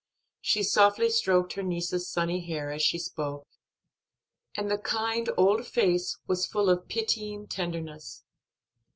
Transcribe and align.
She 0.41 0.63
softly 0.63 1.11
stroked 1.11 1.53
her 1.53 1.61
niece's 1.61 2.09
sunny 2.09 2.43
hair, 2.47 2.71
as 2.71 2.81
she 2.81 2.97
spoke, 2.97 3.47
and 4.57 4.71
the 4.71 4.79
kind 4.79 5.29
old 5.37 5.67
face 5.67 6.17
was 6.25 6.47
full 6.47 6.71
of 6.71 6.87
pitying 6.87 7.45
tenderness. 7.45 8.23